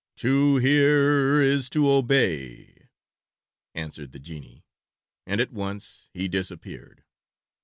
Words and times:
"To 0.15 0.55
hear 0.57 1.39
is 1.39 1.69
to 1.69 1.87
obey," 1.91 2.89
answered 3.75 4.13
the 4.13 4.19
genie; 4.19 4.65
and 5.27 5.39
at 5.39 5.53
once 5.53 6.09
he 6.11 6.27
disappeared. 6.27 7.03